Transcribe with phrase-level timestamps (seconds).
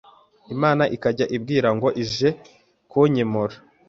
[0.53, 2.29] Imana ikajya imbwira ngo ije
[2.91, 3.55] kunyimura